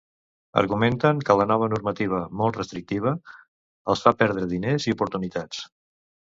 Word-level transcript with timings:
Argumenten 0.61 1.19
que 1.27 1.35
la 1.39 1.45
nova 1.51 1.67
normativa, 1.73 2.23
molt 2.41 2.59
restrictiva, 2.61 3.15
els 3.95 4.05
fa 4.09 4.17
perdre 4.25 4.51
diners 4.57 4.91
i 4.91 4.99
oportunitats. 4.99 5.65